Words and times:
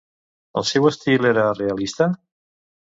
El 0.61 0.65
seu 0.71 0.89
estil 0.93 1.31
era 1.33 1.47
realista? 1.61 2.11